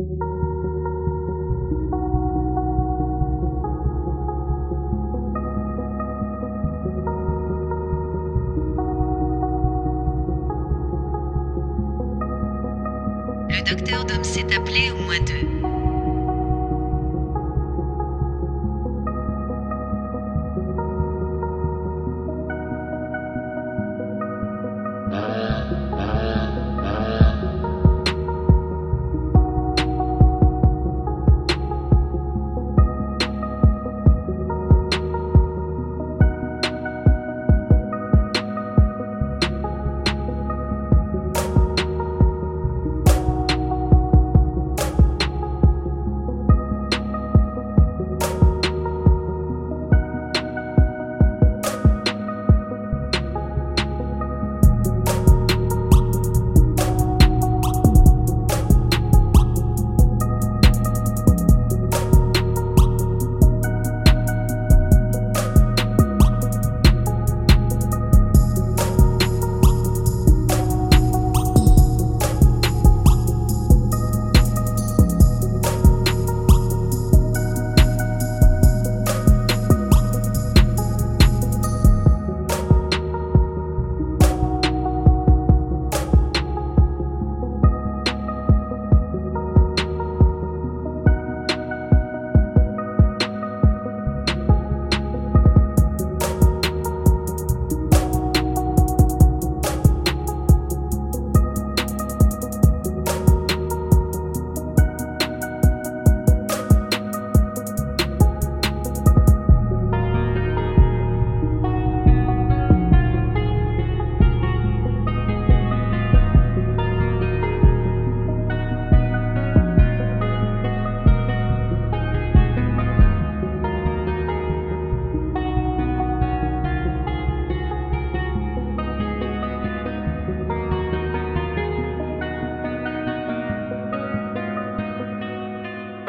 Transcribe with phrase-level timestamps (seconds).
[0.00, 0.04] Le
[13.68, 15.67] docteur Dom s'est appelé au moins deux.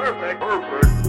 [0.09, 0.39] Perfect.
[0.41, 1.08] Perfect.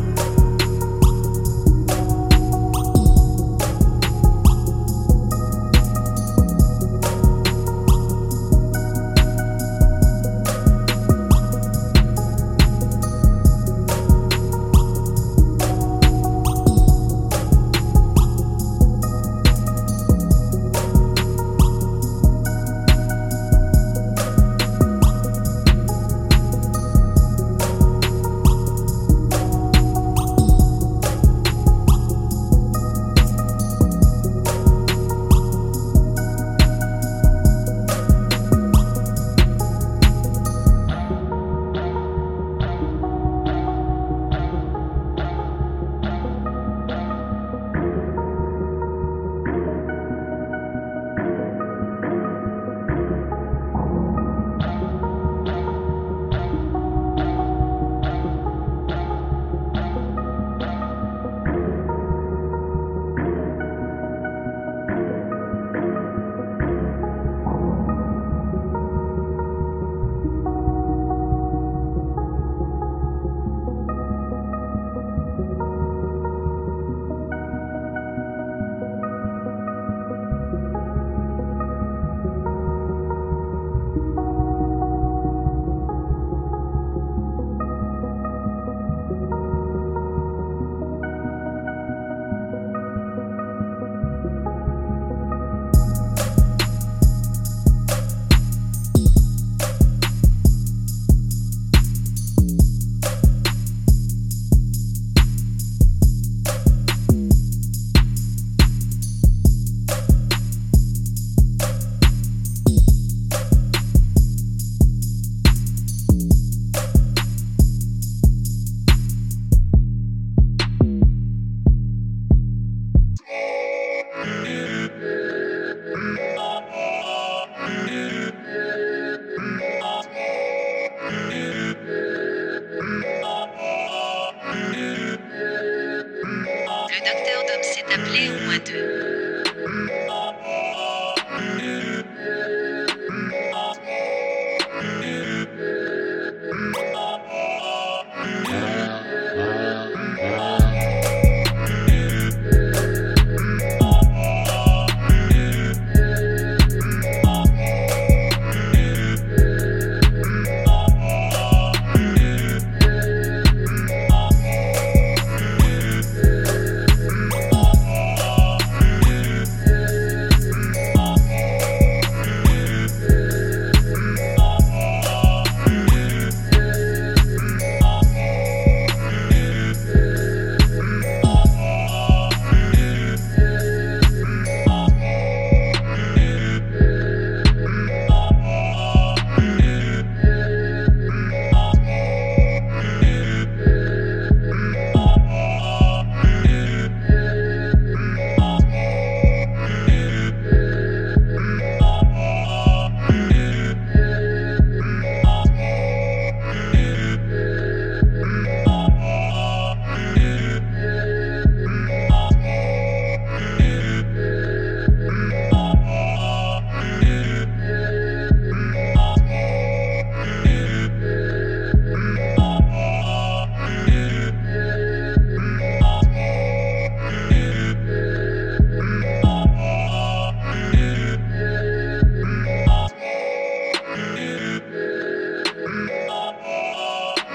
[137.90, 138.99] Docteur Dom s'est appelé au moins deux.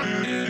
[0.06, 0.46] yeah